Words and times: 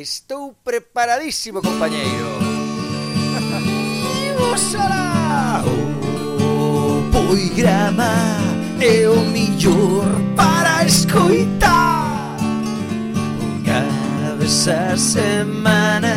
Estou 0.00 0.54
preparadísimo, 0.62 1.60
compañeiro. 1.60 2.38
Usará 4.54 5.64
o 5.66 7.02
poigrama 7.10 8.12
é 8.80 9.08
o 9.08 9.16
millor 9.22 10.06
para 10.36 10.84
escoitar 10.84 12.36
Unha 13.42 14.36
vez 14.38 14.68
a 14.68 14.96
semana 14.96 16.14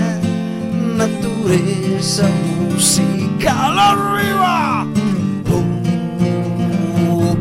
Natureza 0.96 2.30
musical 2.70 3.80
arriba 3.80 4.86
O 5.50 7.36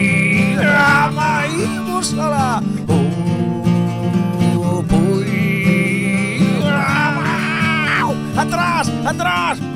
poigrama 0.00 0.66
imos 1.46 2.18
alá 2.18 2.62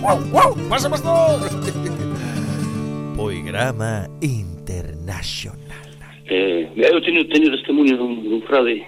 wow, 0.05 0.21
wow, 0.31 0.53
pasa 0.69 0.91
pastor. 0.93 1.41
Poigrama 3.17 4.05
Internacional. 4.21 5.89
Eh, 6.29 6.69
eh, 6.77 6.91
eu 6.93 7.01
teño, 7.01 7.25
teño 7.29 7.49
testemunho 7.51 7.97
dun, 7.97 8.21
dun 8.21 8.43
frade 8.43 8.85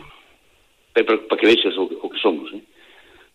eh, 0.95 1.05
para, 1.05 1.17
para 1.25 1.41
que 1.41 1.47
vexas 1.47 1.77
o, 1.77 1.85
o 1.85 2.09
que 2.09 2.21
somos, 2.21 2.53
eh? 2.53 2.61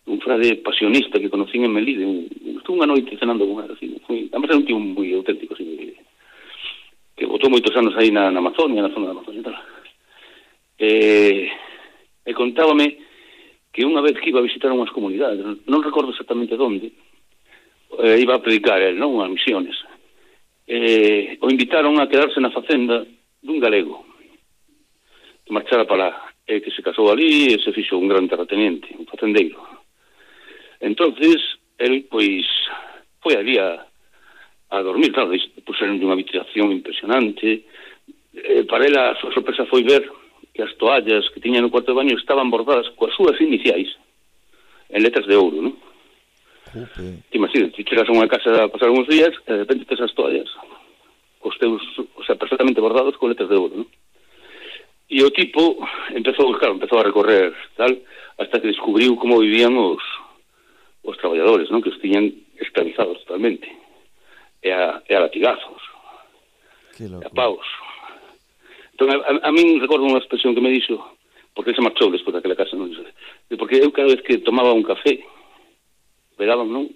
un 0.06 0.20
frade 0.20 0.56
pasionista 0.56 1.18
que 1.18 1.30
conocín 1.30 1.64
en 1.64 1.72
Melide, 1.72 2.06
un, 2.06 2.26
estuve 2.58 2.78
unha 2.78 2.90
noite 2.90 3.18
cenando 3.18 3.46
con 3.46 3.62
ela, 3.62 3.74
así, 3.74 3.90
foi, 4.06 4.26
además 4.30 4.50
era 4.50 4.58
un 4.58 4.66
tío 4.66 4.78
moi 4.78 5.10
auténtico, 5.14 5.54
así, 5.54 5.66
eh, 5.66 5.98
que 7.14 7.26
botou 7.26 7.50
moitos 7.50 7.74
anos 7.74 7.94
aí 7.98 8.10
na, 8.10 8.30
na 8.30 8.42
Amazonia, 8.42 8.82
na 8.82 8.94
zona 8.94 9.10
da 9.10 9.14
Amazonia 9.14 9.42
e 9.42 9.46
tal. 9.46 9.58
Eh, 10.82 11.46
e 12.26 12.30
contábame 12.34 12.98
que 13.70 13.86
unha 13.86 14.02
vez 14.02 14.18
que 14.18 14.34
iba 14.34 14.42
a 14.42 14.46
visitar 14.46 14.74
unhas 14.74 14.90
comunidades, 14.90 15.42
non 15.70 15.86
recordo 15.86 16.10
exactamente 16.10 16.58
onde, 16.58 16.90
eh, 17.98 18.20
iba 18.20 18.36
a 18.36 18.42
predicar 18.42 18.80
el, 18.80 18.96
non? 18.96 19.20
A 19.20 19.28
misiones. 19.28 19.76
Eh, 20.66 21.36
o 21.42 21.50
invitaron 21.50 21.98
a 22.00 22.08
quedarse 22.08 22.40
na 22.40 22.54
facenda 22.54 23.04
dun 23.42 23.58
galego 23.58 24.06
que 25.44 25.52
marchara 25.52 25.84
para 25.84 25.98
lá, 25.98 26.10
eh, 26.46 26.60
que 26.60 26.70
se 26.70 26.82
casou 26.82 27.10
ali 27.10 27.52
e 27.52 27.58
se 27.58 27.72
fixo 27.72 27.98
un 27.98 28.08
gran 28.08 28.28
terrateniente, 28.28 28.94
un 28.96 29.06
facendeiro. 29.06 29.58
Entonces, 30.80 31.36
el, 31.78 32.06
pois, 32.08 32.46
foi 33.20 33.36
ali 33.36 33.58
a, 33.58 33.86
a 34.70 34.82
dormir, 34.82 35.12
claro, 35.12 35.34
puseron 35.66 35.98
unha 35.98 36.14
habitación 36.14 36.70
impresionante. 36.72 37.66
Eh, 38.32 38.64
para 38.64 38.86
ela, 38.86 39.12
a 39.12 39.18
súa 39.18 39.34
sorpresa 39.34 39.66
foi 39.66 39.82
ver 39.82 40.06
que 40.54 40.62
as 40.62 40.74
toallas 40.78 41.28
que 41.30 41.42
tiña 41.42 41.60
no 41.60 41.70
cuarto 41.70 41.92
de 41.92 41.98
baño 41.98 42.16
estaban 42.16 42.50
bordadas 42.50 42.88
coas 42.96 43.14
súas 43.14 43.36
iniciais 43.40 43.88
en 44.88 45.02
letras 45.02 45.26
de 45.26 45.36
ouro, 45.36 45.58
non? 45.60 45.74
Jope. 46.72 47.22
Te 47.28 47.36
imaginas, 47.36 47.72
ti 47.76 47.84
chegas 47.84 48.08
a 48.08 48.16
unha 48.16 48.28
casa 48.28 48.64
a 48.64 48.72
pasar 48.72 48.88
uns 48.88 49.06
días 49.06 49.32
e 49.46 49.52
de 49.52 49.62
repente 49.62 49.84
tes 49.84 50.00
as 50.00 50.12
toallas 50.16 50.48
cos 51.42 51.58
teus, 51.58 51.82
o 51.98 52.22
sea, 52.24 52.36
perfectamente 52.36 52.80
bordados 52.80 53.16
con 53.18 53.28
letras 53.28 53.50
de 53.50 53.56
ouro, 53.58 53.76
non? 53.82 53.88
E 55.10 55.20
o 55.20 55.28
tipo 55.34 55.76
empezou, 56.14 56.48
claro, 56.56 56.78
empezou 56.78 57.02
a 57.02 57.04
recorrer, 57.04 57.52
tal, 57.76 57.92
hasta 58.38 58.62
que 58.62 58.70
descubriu 58.70 59.18
como 59.18 59.42
vivían 59.42 59.76
os, 59.76 60.00
os 61.02 61.18
traballadores, 61.18 61.68
non? 61.68 61.82
Que 61.82 61.90
os 61.90 62.00
tiñan 62.00 62.30
esclavizados 62.56 63.20
totalmente. 63.26 63.68
E 64.62 64.70
a, 64.70 65.02
e 65.04 65.12
a 65.12 65.20
latigazos. 65.20 65.82
Que 66.96 67.10
e 67.10 67.26
a 67.26 67.30
paus. 67.34 67.66
Entón, 68.94 69.10
a, 69.10 69.18
a, 69.20 69.32
a 69.42 69.50
min 69.50 69.82
recordo 69.82 70.06
unha 70.06 70.22
expresión 70.22 70.54
que 70.54 70.62
me 70.64 70.72
dixo, 70.72 70.96
porque 71.52 71.74
se 71.74 71.84
marchou 71.84 72.08
despois 72.08 72.38
daquela 72.38 72.56
casa, 72.56 72.78
non? 72.78 72.88
Porque 73.58 73.82
eu 73.82 73.90
cada 73.90 74.08
vez 74.08 74.22
que 74.22 74.40
tomaba 74.40 74.72
un 74.72 74.86
café, 74.86 75.20
esperaban, 76.42 76.66
non? 76.74 76.90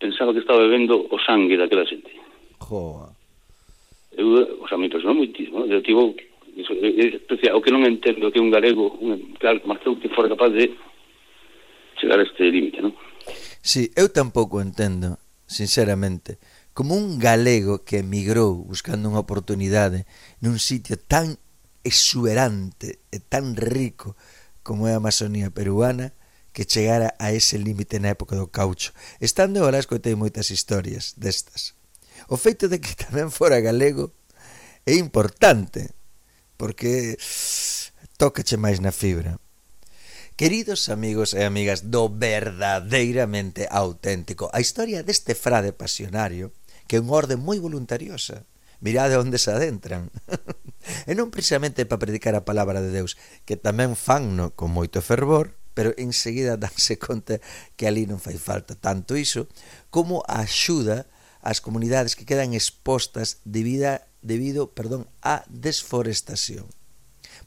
Pensaba 0.00 0.32
que 0.32 0.40
estaba 0.40 0.64
bebendo 0.64 0.96
o 0.96 1.16
sangue 1.20 1.60
daquela 1.60 1.84
xente. 1.84 2.08
Joa. 2.56 3.12
Eu, 4.16 4.40
eh, 4.40 4.48
o 4.56 4.64
sea, 4.64 4.80
me 4.80 4.88
impresionou 4.88 5.20
moitísimo. 5.20 5.68
Eu 5.68 5.84
tivo, 5.84 6.16
iso, 6.56 6.72
eh, 6.80 6.96
eh, 6.96 7.20
especial, 7.20 7.60
o 7.60 7.62
que 7.62 7.68
non 7.68 7.84
entendo 7.84 8.32
que 8.32 8.40
un 8.40 8.48
galego, 8.48 8.96
un, 9.04 9.36
claro, 9.36 9.60
Marcelo, 9.68 10.00
que 10.00 10.08
fora 10.08 10.32
capaz 10.32 10.48
de 10.56 10.72
chegar 12.00 12.16
a 12.16 12.24
este 12.24 12.48
límite, 12.48 12.80
non? 12.80 12.96
Sí, 13.60 13.92
eu 13.92 14.08
tampouco 14.08 14.64
entendo, 14.64 15.20
sinceramente 15.44 16.40
como 16.72 16.96
un 16.96 17.18
galego 17.18 17.84
que 17.84 18.00
emigrou 18.00 18.64
buscando 18.64 19.10
unha 19.12 19.20
oportunidade 19.20 20.08
nun 20.40 20.56
sitio 20.56 20.96
tan 20.96 21.36
exuberante 21.84 23.04
e 23.12 23.20
tan 23.20 23.52
rico 23.58 24.16
como 24.64 24.88
é 24.88 24.96
a 24.96 25.02
Amazonía 25.02 25.52
peruana 25.52 26.16
que 26.52 26.66
chegara 26.66 27.14
a 27.18 27.32
ese 27.32 27.58
límite 27.58 28.02
na 28.02 28.14
época 28.14 28.34
do 28.34 28.50
caucho. 28.50 28.92
Estando 29.22 29.62
ahora 29.62 29.78
escoitei 29.78 30.18
moitas 30.18 30.50
historias 30.50 31.14
destas. 31.16 31.78
O 32.28 32.36
feito 32.36 32.66
de 32.66 32.82
que 32.82 32.98
tamén 33.06 33.30
fora 33.30 33.62
galego 33.62 34.12
é 34.84 34.98
importante, 34.98 35.94
porque 36.58 37.16
tócache 38.18 38.58
máis 38.58 38.82
na 38.82 38.92
fibra. 38.92 39.38
Queridos 40.40 40.88
amigos 40.88 41.36
e 41.36 41.44
amigas 41.44 41.92
do 41.92 42.08
verdadeiramente 42.08 43.68
auténtico, 43.68 44.48
a 44.56 44.60
historia 44.64 45.04
deste 45.04 45.36
frade 45.36 45.76
pasionario, 45.76 46.56
que 46.88 46.96
é 46.96 47.02
unha 47.04 47.12
orde 47.12 47.36
moi 47.36 47.60
voluntariosa, 47.60 48.48
mirade 48.80 49.20
onde 49.20 49.36
se 49.36 49.52
adentran, 49.52 50.08
e 51.08 51.12
non 51.12 51.28
precisamente 51.28 51.84
para 51.84 52.00
predicar 52.00 52.32
a 52.32 52.48
palabra 52.48 52.80
de 52.80 52.88
Deus, 52.88 53.20
que 53.44 53.60
tamén 53.60 53.92
fanno 53.92 54.56
con 54.56 54.72
moito 54.72 55.04
fervor, 55.04 55.59
pero 55.80 55.96
enseguida 55.96 56.60
danse 56.60 57.00
conta 57.00 57.40
que 57.72 57.88
ali 57.88 58.04
non 58.04 58.20
fai 58.20 58.36
falta 58.36 58.76
tanto 58.76 59.16
iso 59.16 59.48
como 59.88 60.20
a 60.28 60.44
axuda 60.44 61.08
ás 61.40 61.64
comunidades 61.64 62.20
que 62.20 62.28
quedan 62.28 62.52
expostas 62.52 63.40
debido, 63.48 63.96
debido 64.20 64.76
perdón, 64.76 65.08
á 65.24 65.48
desforestación. 65.48 66.68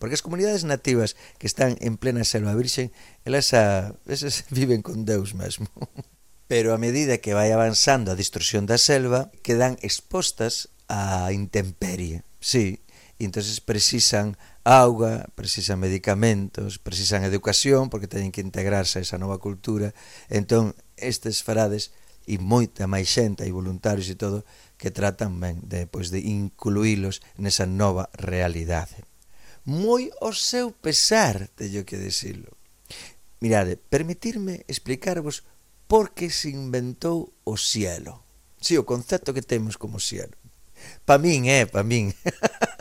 Porque 0.01 0.17
as 0.17 0.25
comunidades 0.25 0.65
nativas 0.65 1.13
que 1.37 1.45
están 1.45 1.77
en 1.77 2.01
plena 2.01 2.25
selva 2.25 2.57
virxen, 2.57 2.89
elas 3.21 3.53
a, 3.53 3.93
esas 4.09 4.49
viven 4.49 4.81
con 4.81 5.05
Deus 5.05 5.37
mesmo. 5.37 5.69
Pero 6.49 6.73
a 6.73 6.81
medida 6.81 7.21
que 7.21 7.37
vai 7.37 7.53
avanzando 7.53 8.09
a 8.09 8.17
destrucción 8.17 8.65
da 8.65 8.81
selva, 8.81 9.29
quedan 9.45 9.77
expostas 9.85 10.73
á 10.89 11.29
intemperie. 11.29 12.25
Sí, 12.41 12.81
e 13.23 13.25
entonces 13.25 13.63
precisan 13.63 14.35
auga, 14.67 15.31
precisan 15.35 15.79
medicamentos, 15.79 16.75
precisan 16.77 17.23
educación 17.23 17.87
porque 17.87 18.11
teñen 18.11 18.35
que 18.35 18.43
integrarse 18.43 18.99
a 18.99 19.05
esa 19.07 19.15
nova 19.15 19.39
cultura. 19.39 19.95
Entón, 20.27 20.75
estes 20.99 21.39
farades 21.39 21.95
e 22.27 22.35
moita 22.39 22.87
máis 22.87 23.07
xente 23.07 23.47
e 23.47 23.51
voluntarios 23.51 24.11
e 24.11 24.19
todo 24.19 24.43
que 24.75 24.91
tratan 24.91 25.39
ben 25.39 25.63
de, 25.63 25.87
pois, 25.87 26.11
de 26.11 26.19
incluílos 26.23 27.23
nesa 27.39 27.63
nova 27.63 28.11
realidade. 28.15 29.07
Moi 29.63 30.11
o 30.19 30.35
seu 30.35 30.75
pesar, 30.75 31.47
teño 31.55 31.87
que 31.87 31.95
decirlo. 31.95 32.51
Mirade, 33.39 33.79
permitirme 33.79 34.67
explicarvos 34.67 35.47
por 35.87 36.11
que 36.15 36.31
se 36.31 36.51
inventou 36.51 37.31
o 37.43 37.55
cielo. 37.55 38.23
Si, 38.59 38.75
sí, 38.75 38.79
o 38.79 38.87
concepto 38.87 39.35
que 39.35 39.43
temos 39.43 39.75
como 39.75 39.99
cielo. 39.99 40.35
Pa 41.03 41.19
min, 41.19 41.47
eh, 41.51 41.67
pa 41.67 41.83
min. 41.83 42.15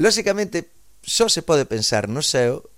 Lóxicamente, 0.00 0.72
só 1.04 1.28
se 1.28 1.44
pode 1.44 1.68
pensar 1.68 2.08
no 2.08 2.24
ceo 2.24 2.72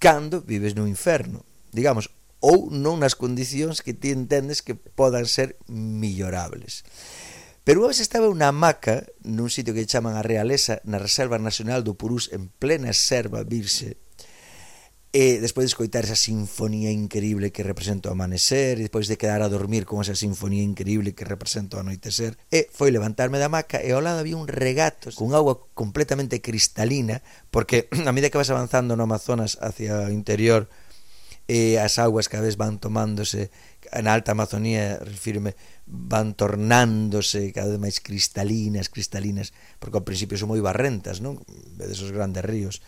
cando 0.00 0.40
vives 0.40 0.72
no 0.72 0.88
inferno, 0.88 1.44
digamos, 1.76 2.08
ou 2.40 2.72
non 2.72 3.04
nas 3.04 3.12
condicións 3.12 3.84
que 3.84 3.92
ti 3.92 4.16
entendes 4.16 4.64
que 4.64 4.72
podan 4.72 5.28
ser 5.28 5.60
millorables. 5.68 6.88
Pero 7.68 7.84
unha 7.84 7.92
vez 7.92 8.00
estaba 8.00 8.32
unha 8.32 8.48
hamaca 8.48 9.04
nun 9.24 9.52
sitio 9.52 9.76
que 9.76 9.84
chaman 9.84 10.16
a 10.16 10.24
Realeza, 10.24 10.80
na 10.88 10.96
Reserva 10.96 11.36
Nacional 11.36 11.84
do 11.84 12.00
Purús, 12.00 12.32
en 12.32 12.48
plena 12.48 12.96
Serva 12.96 13.44
Virxe, 13.44 14.00
e 15.14 15.38
despois 15.38 15.70
de 15.70 15.78
escoitar 15.78 16.02
esa 16.02 16.18
sinfonía 16.18 16.90
increíble 16.90 17.54
que 17.54 17.62
representa 17.62 18.10
o 18.10 18.18
amanecer 18.18 18.82
e 18.82 18.90
despois 18.90 19.06
de 19.06 19.14
quedar 19.14 19.46
a 19.46 19.48
dormir 19.48 19.86
con 19.86 20.02
esa 20.02 20.18
sinfonía 20.18 20.66
increíble 20.66 21.14
que 21.14 21.22
representa 21.22 21.78
o 21.78 21.86
anoitecer 21.86 22.34
e 22.50 22.66
foi 22.74 22.90
levantarme 22.90 23.38
da 23.38 23.46
maca 23.46 23.78
e 23.78 23.94
ao 23.94 24.02
lado 24.02 24.18
había 24.18 24.34
un 24.34 24.50
regato 24.50 25.14
con 25.14 25.30
agua 25.30 25.70
completamente 25.78 26.42
cristalina 26.42 27.22
porque 27.54 27.86
a 28.02 28.10
medida 28.10 28.26
que 28.26 28.42
vas 28.42 28.50
avanzando 28.50 28.98
no 28.98 29.06
Amazonas 29.06 29.54
hacia 29.62 30.02
o 30.02 30.10
interior 30.10 30.66
e 31.46 31.78
as 31.78 32.02
aguas 32.02 32.26
cada 32.26 32.42
vez 32.42 32.58
van 32.58 32.82
tomándose 32.82 33.54
na 33.94 34.18
alta 34.18 34.34
Amazonía, 34.34 34.98
refirme, 34.98 35.54
van 35.86 36.34
tornándose 36.34 37.54
cada 37.54 37.70
vez 37.70 37.78
máis 37.78 38.02
cristalinas, 38.02 38.90
cristalinas, 38.90 39.54
porque 39.78 39.94
ao 40.00 40.08
principio 40.08 40.40
son 40.40 40.50
moi 40.50 40.58
barrentas, 40.58 41.22
non? 41.22 41.38
Vedes 41.78 42.02
os 42.02 42.10
grandes 42.10 42.42
ríos 42.42 42.82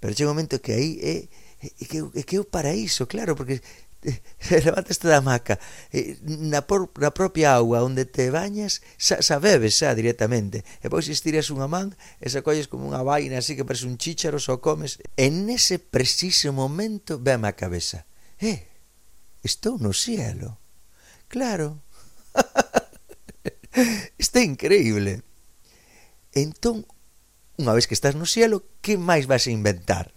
Pero 0.00 0.14
chega 0.14 0.30
un 0.30 0.36
momento 0.36 0.60
que 0.60 0.72
aí 0.72 0.90
é, 1.02 1.14
é, 1.62 1.84
que, 1.86 1.98
é 2.02 2.22
que 2.22 2.36
é 2.36 2.40
o 2.40 2.48
paraíso, 2.48 3.06
claro, 3.06 3.34
porque 3.34 3.60
eh, 4.04 4.20
levantaste 4.64 5.08
da 5.08 5.20
maca 5.20 5.58
eh, 5.92 6.16
na, 6.22 6.62
por, 6.62 6.92
na 7.00 7.10
propia 7.10 7.56
agua 7.56 7.82
onde 7.82 8.04
te 8.04 8.30
bañas 8.30 8.84
xa, 9.00 9.18
xa 9.24 9.40
bebes 9.40 9.74
xa 9.80 9.96
directamente 9.96 10.62
e 10.84 10.86
pois 10.92 11.08
estiras 11.08 11.50
unha 11.50 11.66
man 11.66 11.96
e 12.22 12.28
xa 12.30 12.44
colles 12.44 12.68
como 12.70 12.86
unha 12.86 13.02
vaina 13.02 13.40
así 13.40 13.56
que 13.56 13.66
parece 13.66 13.88
un 13.88 13.98
chícharo 13.98 14.38
só 14.38 14.60
comes 14.62 15.00
en 15.16 15.48
ese 15.50 15.80
preciso 15.80 16.52
momento 16.52 17.18
ve 17.18 17.34
a 17.34 17.52
cabeza 17.56 18.04
eh, 18.38 18.68
estou 19.42 19.80
no 19.80 19.90
cielo 19.96 20.60
claro. 21.26 21.82
Está 24.18 24.42
increíble. 24.42 25.22
Entón 26.32 26.86
unha 27.56 27.72
vez 27.72 27.88
que 27.88 27.96
estás 27.96 28.16
no 28.16 28.28
cielo, 28.28 28.64
que 28.84 29.00
máis 29.00 29.24
vas 29.24 29.48
a 29.48 29.54
inventar? 29.54 30.12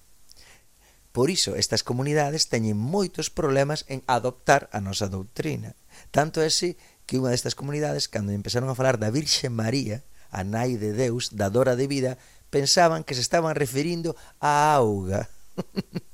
Por 1.11 1.33
iso, 1.33 1.55
estas 1.57 1.81
comunidades 1.81 2.47
teñen 2.47 2.77
moitos 2.77 3.33
problemas 3.33 3.83
en 3.89 4.05
adoptar 4.05 4.69
a 4.71 4.79
nosa 4.79 5.09
doutrina. 5.09 5.73
Tanto 6.13 6.39
é 6.43 6.47
así 6.47 6.77
que 7.09 7.17
unha 7.17 7.33
destas 7.33 7.57
comunidades, 7.57 8.05
cando 8.05 8.29
empezaron 8.29 8.69
a 8.69 8.77
falar 8.77 9.01
da 9.01 9.09
Virxe 9.09 9.49
María, 9.49 10.05
a 10.29 10.45
nai 10.45 10.77
de 10.77 10.93
Deus, 10.93 11.33
da 11.33 11.49
dora 11.49 11.73
de 11.73 11.89
vida, 11.89 12.21
pensaban 12.53 13.01
que 13.01 13.17
se 13.17 13.25
estaban 13.25 13.57
referindo 13.57 14.13
á 14.37 14.77
auga. 14.77 15.27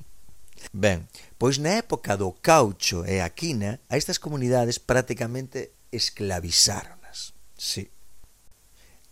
Ben, 0.76 1.08
pois 1.38 1.56
na 1.56 1.80
época 1.80 2.18
do 2.20 2.36
caucho 2.36 3.08
e 3.08 3.24
a 3.24 3.30
quina, 3.32 3.80
a 3.88 3.96
estas 3.96 4.20
comunidades 4.20 4.76
prácticamente 4.76 5.72
esclavizáronas. 5.92 7.32
Sí. 7.56 7.95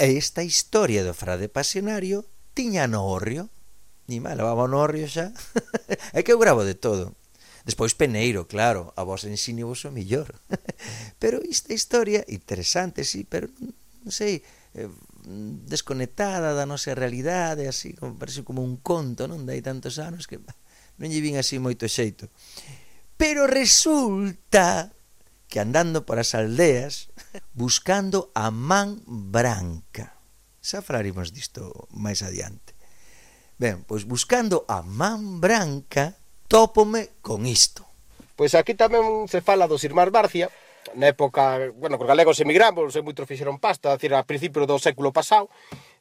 E 0.03 0.19
esta 0.19 0.44
historia 0.44 1.00
do 1.07 1.15
frade 1.15 1.47
pasionario 1.47 2.27
tiña 2.51 2.91
no 2.91 3.07
horrio. 3.07 3.47
Ni 4.11 4.19
mal, 4.19 4.35
vamos 4.35 4.67
no 4.67 4.83
horrio 4.83 5.07
xa. 5.07 5.31
é 6.11 6.19
que 6.27 6.35
eu 6.35 6.44
gravo 6.44 6.67
de 6.67 6.75
todo. 6.75 7.15
Despois 7.63 7.95
Peneiro, 7.95 8.44
claro, 8.44 8.91
a 9.00 9.07
vos 9.07 9.23
ensine 9.23 9.63
vos 9.63 9.88
o 9.88 9.95
millor. 9.95 10.27
pero 11.23 11.39
esta 11.39 11.71
historia, 11.71 12.19
interesante, 12.27 13.07
sí, 13.07 13.23
pero 13.23 13.47
non 14.03 14.11
sei, 14.11 14.44
eh, 14.75 14.91
desconectada 15.71 16.51
da 16.51 16.67
nosa 16.67 16.91
realidade, 16.91 17.71
así, 17.71 17.95
como, 17.95 18.19
parece 18.19 18.44
como 18.44 18.59
un 18.59 18.83
conto, 18.83 19.23
non? 19.31 19.47
Dai 19.47 19.63
tantos 19.63 20.03
anos 20.03 20.27
que 20.27 20.35
non 21.00 21.07
lle 21.07 21.23
vin 21.23 21.39
así 21.39 21.63
moito 21.63 21.88
xeito. 21.88 22.27
Pero 23.15 23.47
resulta 23.47 24.91
que 25.53 25.61
andando 25.61 26.01
por 26.01 26.17
as 26.17 26.33
aldeas 26.33 27.13
buscando 27.53 28.33
a 28.33 28.50
man 28.50 29.05
branca. 29.05 30.17
Xa 30.65 30.81
falaremos 30.81 31.29
disto 31.29 31.85
máis 31.94 32.25
adiante. 32.25 32.73
Ben, 33.61 33.85
pois 33.85 34.09
buscando 34.09 34.65
a 34.65 34.81
man 34.81 35.38
branca, 35.38 36.17
tópome 36.50 37.21
con 37.21 37.45
isto. 37.45 37.85
Pois 38.33 38.57
aquí 38.57 38.73
tamén 38.73 39.29
se 39.29 39.45
fala 39.45 39.69
dos 39.69 39.85
irmáns 39.85 40.09
Barcia, 40.09 40.50
na 40.97 41.13
época, 41.13 41.69
bueno, 41.77 42.01
os 42.01 42.09
galegos 42.09 42.41
emigramos, 42.41 42.97
e 42.97 43.05
moitos 43.05 43.29
fixeron 43.29 43.61
pasta, 43.61 43.94
a, 43.94 44.01
decir, 44.01 44.09
a 44.17 44.25
principio 44.25 44.65
do 44.65 44.81
século 44.81 45.13
pasado, 45.13 45.53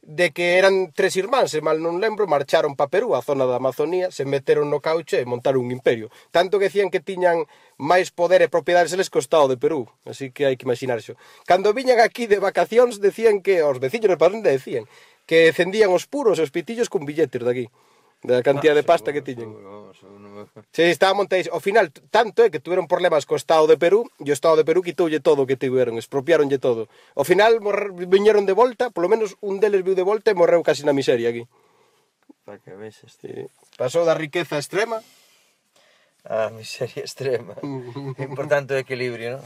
de 0.02 0.32
que 0.32 0.58
eran 0.58 0.90
tres 0.92 1.14
irmáns, 1.14 1.54
se 1.54 1.62
mal 1.62 1.78
non 1.78 2.02
lembro, 2.02 2.26
marcharon 2.26 2.74
pa 2.74 2.90
Perú, 2.90 3.14
a 3.14 3.22
zona 3.22 3.46
da 3.46 3.62
Amazonía, 3.62 4.10
se 4.10 4.26
meteron 4.26 4.66
no 4.66 4.82
cauche 4.82 5.22
e 5.22 5.30
montaron 5.30 5.62
un 5.62 5.70
imperio. 5.70 6.10
Tanto 6.34 6.58
que 6.58 6.66
decían 6.66 6.90
que 6.90 6.98
tiñan 6.98 7.46
máis 7.78 8.10
poder 8.10 8.42
e 8.42 8.50
propiedades 8.50 8.90
eles 8.90 9.06
que 9.06 9.22
o 9.22 9.24
Estado 9.24 9.46
de 9.46 9.62
Perú, 9.62 9.86
así 10.02 10.34
que 10.34 10.50
hai 10.50 10.58
que 10.58 10.66
imaginar 10.66 10.98
xo. 10.98 11.14
Cando 11.46 11.70
viñan 11.70 12.02
aquí 12.02 12.26
de 12.26 12.42
vacacións, 12.42 12.98
decían 12.98 13.46
que, 13.46 13.62
os 13.62 13.78
veciños 13.78 14.10
de 14.10 14.18
Padrenda 14.18 14.50
decían, 14.50 14.90
que 15.22 15.54
cendían 15.54 15.94
os 15.94 16.10
puros 16.10 16.42
e 16.42 16.44
os 16.44 16.50
pitillos 16.50 16.90
con 16.90 17.06
billetes 17.06 17.38
de 17.38 17.50
aquí 17.54 17.66
da 18.22 18.42
cantidad 18.42 18.74
de 18.74 18.86
pasta 18.86 19.12
que 19.12 19.22
tiñen. 19.22 19.50
Se 20.70 20.90
estaba 20.90 21.14
montéis, 21.14 21.50
ao 21.50 21.58
final 21.58 21.90
tanto 22.10 22.46
é 22.46 22.50
que 22.50 22.62
tiveron 22.62 22.86
problemas 22.86 23.26
co 23.26 23.34
estado 23.34 23.66
de 23.66 23.76
Perú 23.76 24.06
e 24.22 24.30
o 24.30 24.36
estado 24.36 24.56
de 24.58 24.66
Perú 24.66 24.82
quitoulle 24.82 25.18
todo 25.18 25.42
o 25.42 25.48
que 25.48 25.58
tiveron, 25.58 25.98
expropiáronlle 25.98 26.62
todo. 26.62 26.86
Ao 27.18 27.26
final 27.26 27.58
morrer, 27.58 27.90
viñeron 28.06 28.46
de 28.46 28.54
volta, 28.54 28.94
polo 28.94 29.10
menos 29.10 29.34
un 29.42 29.58
deles 29.58 29.82
viu 29.82 29.98
de 29.98 30.06
volta 30.06 30.30
e 30.30 30.38
morreu 30.38 30.62
casi 30.62 30.86
na 30.86 30.94
miseria 30.94 31.34
aquí. 31.34 31.44
Para 32.46 32.58
que 32.58 32.74
vexes, 32.74 33.18
tío. 33.18 33.50
Pasou 33.78 34.06
da 34.06 34.14
riqueza 34.14 34.58
extrema 34.58 35.02
a 36.24 36.50
miseria 36.50 37.02
extrema. 37.02 37.58
Importante 38.18 38.74
o 38.74 38.78
equilibrio, 38.78 39.38
non? 39.38 39.44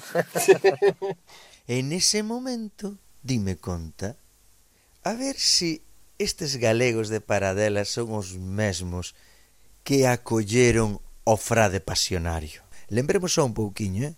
En 1.66 1.90
ese 1.90 2.22
momento 2.22 3.00
dime 3.24 3.56
conta 3.56 4.14
a 5.02 5.12
ver 5.16 5.34
si 5.34 5.82
estes 6.18 6.56
galegos 6.56 7.08
de 7.08 7.20
Paradela 7.20 7.84
son 7.84 8.12
os 8.16 8.36
mesmos 8.36 9.14
que 9.84 10.06
acolleron 10.06 10.98
o 11.24 11.34
frade 11.36 11.80
pasionario. 11.80 12.64
Lembremos 12.88 13.34
só 13.34 13.44
un 13.44 13.54
pouquiño, 13.54 14.08
eh? 14.08 14.14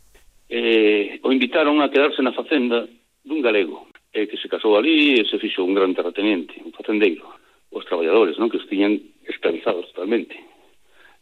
eh 0.49 1.21
o 1.25 1.33
invitaron 1.33 1.81
a 1.81 1.91
quedarse 1.91 2.23
na 2.23 2.33
facenda 2.33 2.87
dun 3.25 3.41
galego 3.45 3.89
eh, 4.13 4.27
que 4.27 4.37
se 4.37 4.49
casou 4.49 4.77
ali 4.77 5.21
e 5.21 5.25
se 5.29 5.39
fixo 5.39 5.65
un 5.65 5.75
gran 5.75 5.95
terrateniente, 5.95 6.55
un 6.65 6.73
facendeiro. 6.73 7.25
Os 7.71 7.85
traballadores, 7.85 8.41
non? 8.41 8.49
Que 8.49 8.57
os 8.57 8.69
tiñan 8.69 8.97
esclavizados 9.29 9.93
totalmente. 9.93 10.33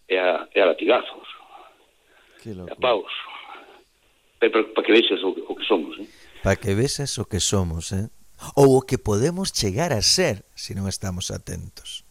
E 0.07 0.15
a, 0.15 0.47
e 0.55 0.59
a 0.63 0.71
latigazos. 0.71 1.27
E 2.47 2.55
a 2.55 2.77
paus. 2.79 3.11
Para, 4.39 4.63
eh, 4.63 4.71
pa 4.71 4.83
que 4.87 4.95
vexas 4.95 5.21
o, 5.27 5.35
o 5.35 5.53
que 5.59 5.67
somos, 5.67 5.99
eh? 5.99 6.07
Para 6.47 6.55
que 6.55 6.71
vexas 6.79 7.19
o 7.19 7.27
que 7.27 7.43
somos, 7.43 7.91
eh? 7.91 8.07
ou 8.55 8.77
o 8.77 8.85
que 8.85 8.99
podemos 8.99 9.53
chegar 9.53 9.93
a 9.93 10.03
ser 10.03 10.45
se 10.55 10.77
non 10.77 10.89
estamos 10.89 11.33
atentos. 11.33 12.05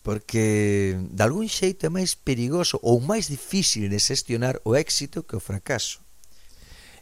Porque, 0.00 0.96
de 0.96 1.22
algún 1.22 1.48
xeito, 1.48 1.84
é 1.84 1.90
máis 1.92 2.16
perigoso 2.16 2.80
ou 2.80 3.04
máis 3.04 3.28
difícil 3.28 3.92
de 3.92 4.00
xestionar 4.00 4.60
o 4.64 4.76
éxito 4.76 5.28
que 5.28 5.36
o 5.36 5.44
fracaso. 5.44 6.00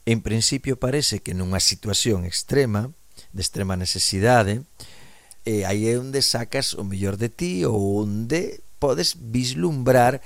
En 0.03 0.23
principio 0.25 0.81
parece 0.81 1.23
que 1.23 1.37
nunha 1.37 1.63
situación 1.63 2.27
extrema, 2.27 2.91
de 3.31 3.43
extrema 3.43 3.79
necesidade, 3.79 4.67
e 5.47 5.63
aí 5.63 5.87
é 5.89 5.95
onde 5.99 6.23
sacas 6.23 6.75
o 6.75 6.83
mellor 6.83 7.15
de 7.17 7.31
ti 7.31 7.63
ou 7.63 8.03
onde 8.03 8.61
podes 8.83 9.15
vislumbrar 9.15 10.19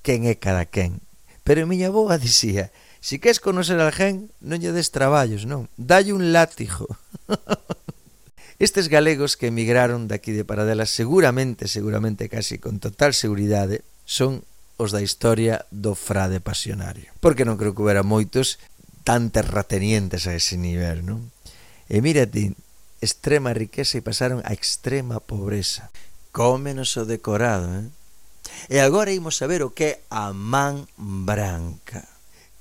quen 0.00 0.24
é 0.24 0.36
cada 0.36 0.64
quen. 0.64 1.00
Pero 1.44 1.68
miña 1.68 1.92
boa 1.92 2.16
dicía, 2.16 2.72
si 3.04 3.20
queres 3.20 3.36
conocer 3.36 3.76
al 3.80 3.92
gen, 3.92 4.32
non 4.40 4.60
lle 4.64 4.72
des 4.72 4.88
traballos, 4.88 5.44
non. 5.44 5.68
Dalle 5.76 6.16
un 6.16 6.32
látigo. 6.32 6.88
Estes 8.64 8.88
galegos 8.88 9.36
que 9.36 9.52
emigraron 9.52 10.08
daqui 10.08 10.32
de 10.32 10.48
Paradela 10.48 10.88
seguramente, 10.88 11.68
seguramente 11.68 12.32
casi 12.32 12.56
con 12.56 12.80
total 12.80 13.12
seguridade, 13.12 13.84
son 14.08 14.40
os 14.80 14.88
da 14.88 15.04
historia 15.04 15.68
do 15.68 15.92
frade 15.92 16.40
pasionario. 16.40 17.12
Porque 17.20 17.44
non 17.44 17.60
creo 17.60 17.76
que 17.76 17.84
houbera 17.84 18.00
moitos 18.00 18.56
tan 19.04 19.28
terratenientes 19.28 20.24
a 20.24 20.32
ese 20.32 20.56
nivel, 20.56 21.04
non? 21.04 21.28
E 21.92 22.00
mira 22.00 22.24
ti, 22.24 22.56
extrema 23.04 23.52
riqueza 23.52 24.00
e 24.00 24.06
pasaron 24.06 24.40
a 24.48 24.56
extrema 24.56 25.20
pobreza. 25.20 25.92
Cómenos 26.32 26.96
o 26.96 27.04
decorado, 27.04 27.68
eh? 27.68 27.92
E 28.72 28.80
agora 28.80 29.12
imos 29.12 29.36
saber 29.36 29.60
o 29.60 29.76
que 29.76 29.84
é 29.84 29.94
a 30.08 30.32
man 30.32 30.88
branca 30.96 32.13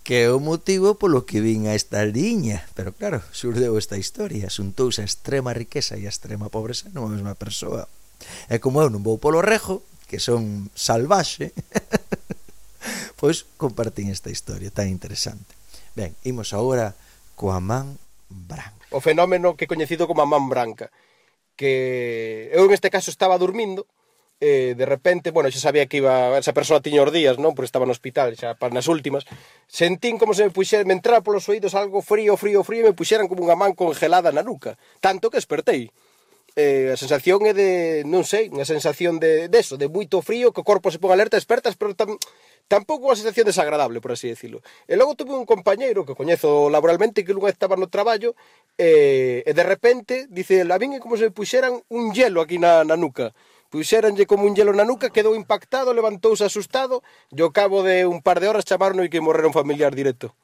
que 0.04 0.28
é 0.28 0.30
o 0.30 0.44
motivo 0.44 1.00
polo 1.00 1.24
que 1.24 1.40
vin 1.40 1.72
a 1.72 1.74
esta 1.74 2.04
liña. 2.04 2.68
Pero 2.76 2.92
claro, 2.92 3.24
surdeu 3.32 3.80
esta 3.80 3.96
historia, 3.96 4.52
xuntouse 4.52 5.00
a 5.00 5.08
extrema 5.08 5.56
riqueza 5.56 5.96
e 5.96 6.04
a 6.06 6.12
extrema 6.12 6.52
pobreza 6.52 6.92
nunha 6.92 7.16
mesma 7.16 7.40
persoa. 7.40 7.88
E 8.52 8.60
como 8.60 8.84
eu 8.84 8.92
non 8.92 9.02
vou 9.02 9.16
polo 9.16 9.40
rejo, 9.40 9.80
que 10.12 10.20
son 10.20 10.68
salvaxe, 10.76 11.56
pois 13.20 13.48
compartín 13.56 14.12
esta 14.12 14.28
historia 14.28 14.70
tan 14.70 14.92
interesante. 14.92 15.56
Ben, 15.96 16.12
imos 16.28 16.52
agora 16.52 16.92
coa 17.40 17.64
man 17.64 17.96
branca. 18.28 18.84
O 18.92 19.00
fenómeno 19.00 19.56
que 19.56 19.66
é 19.66 19.72
coñecido 19.72 20.04
como 20.04 20.20
a 20.20 20.28
man 20.28 20.52
branca, 20.52 20.92
que 21.56 22.52
eu 22.52 22.68
en 22.68 22.76
este 22.76 22.92
caso 22.92 23.08
estaba 23.08 23.40
dormindo 23.40 23.88
eh, 24.44 24.76
de 24.76 24.86
repente, 24.86 25.32
bueno, 25.32 25.48
xa 25.48 25.64
sabía 25.64 25.88
que 25.88 26.04
iba, 26.04 26.36
esa 26.36 26.52
persoa 26.52 26.84
tiña 26.84 27.00
os 27.00 27.16
días, 27.16 27.40
non? 27.40 27.56
Porque 27.56 27.72
estaba 27.72 27.88
no 27.88 27.96
hospital, 27.96 28.36
xa 28.36 28.60
para 28.60 28.76
nas 28.76 28.92
últimas, 28.92 29.24
sentín 29.72 30.20
como 30.20 30.36
se 30.36 30.44
me 30.44 30.52
puxera, 30.52 30.84
me 30.84 30.92
entrara 30.92 31.24
polos 31.24 31.48
oídos 31.48 31.72
algo 31.80 32.04
frío, 32.04 32.36
frío, 32.36 32.60
frío, 32.68 32.84
e 32.84 32.92
me 32.92 32.98
puxeran 32.98 33.32
como 33.32 33.48
unha 33.48 33.56
man 33.56 33.72
congelada 33.72 34.36
na 34.36 34.44
nuca, 34.44 34.76
tanto 35.00 35.32
que 35.32 35.40
espertei. 35.40 35.88
Eh, 36.54 36.94
a 36.94 36.98
sensación 37.00 37.48
é 37.50 37.56
de, 37.56 38.04
non 38.04 38.28
sei, 38.28 38.52
unha 38.52 38.68
sensación 38.68 39.18
de, 39.18 39.48
de 39.48 39.58
eso, 39.58 39.80
de 39.80 39.88
moito 39.88 40.20
frío, 40.20 40.52
que 40.52 40.62
o 40.62 40.68
corpo 40.68 40.92
se 40.92 41.00
pon 41.00 41.16
alerta, 41.16 41.40
espertas, 41.40 41.80
pero 41.80 41.96
tam, 41.96 42.20
tampouco 42.68 43.08
unha 43.08 43.18
sensación 43.18 43.48
desagradable, 43.48 44.04
por 44.04 44.12
así 44.12 44.28
decirlo. 44.28 44.60
E 44.92 45.00
logo 45.00 45.16
tuve 45.16 45.34
un 45.40 45.48
compañeiro 45.48 46.04
que 46.04 46.20
coñezo 46.20 46.68
laboralmente 46.68 47.24
que 47.24 47.32
unha 47.32 47.48
estaba 47.48 47.80
no 47.80 47.88
traballo, 47.88 48.36
eh, 48.76 49.40
e 49.48 49.52
de 49.56 49.64
repente, 49.64 50.28
dice, 50.28 50.68
a 50.68 50.78
mí 50.78 51.00
como 51.00 51.16
se 51.16 51.32
me 51.32 51.34
puxeran 51.34 51.80
un 51.88 52.12
hielo 52.12 52.44
aquí 52.44 52.60
na, 52.60 52.84
na 52.84 53.00
nuca 53.00 53.32
Pois 53.74 53.90
puxéranlle 53.90 54.30
como 54.30 54.46
un 54.46 54.54
hielo 54.54 54.70
na 54.70 54.86
nuca, 54.86 55.10
quedou 55.10 55.34
impactado, 55.34 55.98
levantouse 55.98 56.46
asustado, 56.46 57.02
e 57.34 57.42
ao 57.42 57.50
cabo 57.50 57.82
de 57.82 58.06
un 58.06 58.22
par 58.22 58.38
de 58.38 58.46
horas 58.46 58.70
chamaron 58.70 59.02
e 59.02 59.10
que 59.10 59.18
morrera 59.18 59.50
un 59.50 59.58
familiar 59.58 59.98
directo. 59.98 60.38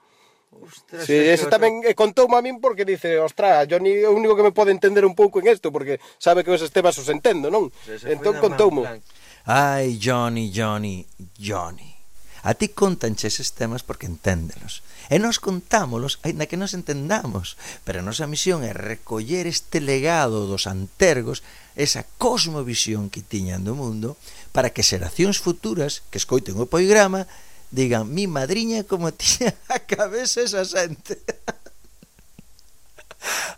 Ostras, 0.49 1.05
sí, 1.05 1.13
ese 1.13 1.45
tamén 1.45 1.85
e 1.85 1.93
contoume 1.93 2.33
a 2.33 2.41
min 2.41 2.57
porque 2.57 2.89
dice, 2.89 3.21
ostra, 3.21 3.69
yo 3.69 3.77
ni 3.77 4.01
o 4.01 4.17
único 4.17 4.33
que 4.33 4.41
me 4.41 4.49
pode 4.49 4.73
entender 4.73 5.05
un 5.05 5.13
pouco 5.13 5.37
en 5.37 5.53
isto, 5.53 5.69
porque 5.69 6.01
sabe 6.17 6.41
que 6.41 6.49
esos 6.49 6.73
temas 6.73 6.97
os 6.97 7.05
entendo, 7.05 7.53
non? 7.53 7.69
Entón 8.09 8.41
contoume. 8.41 9.05
Ai, 9.45 10.01
Johnny, 10.01 10.49
Johnny, 10.49 11.05
Johnny. 11.37 11.98
A 12.43 12.55
ti 12.55 12.71
contanche 12.71 13.27
eses 13.27 13.51
temas 13.51 13.83
porque 13.83 14.07
enténdelos. 14.07 14.85
E 15.11 15.19
nós 15.19 15.41
contámolos, 15.41 16.21
aínda 16.23 16.47
que 16.47 16.59
nos 16.59 16.77
entendamos, 16.77 17.59
pero 17.83 17.99
a 17.99 18.05
nosa 18.05 18.29
misión 18.29 18.63
é 18.63 18.71
recoller 18.71 19.49
este 19.49 19.83
legado 19.83 20.47
dos 20.47 20.69
antergos, 20.69 21.43
esa 21.75 22.05
cosmovisión 22.21 23.09
que 23.09 23.25
tiñan 23.25 23.65
do 23.65 23.75
mundo, 23.75 24.15
para 24.53 24.71
que 24.71 24.85
xeracións 24.85 25.41
futuras 25.41 26.05
que 26.13 26.21
escoiten 26.21 26.55
o 26.61 26.69
poigrama 26.69 27.25
digan, 27.71 28.09
mi 28.09 28.27
madriña 28.27 28.83
como 28.83 29.13
tiña 29.19 29.53
a 29.69 29.79
cabeza 29.79 30.41
esa 30.41 30.65
xente. 30.65 31.21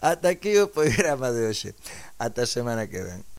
Ata 0.02 0.34
aquí 0.34 0.58
o 0.58 0.74
programa 0.74 1.30
de 1.30 1.46
hoxe. 1.48 1.78
Ata 2.18 2.44
a 2.44 2.50
semana 2.50 2.90
que 2.90 3.06
ven. 3.06 3.22